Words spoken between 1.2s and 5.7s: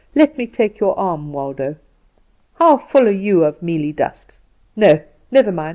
Waldo. "How full you are of mealie dust. No, never mind.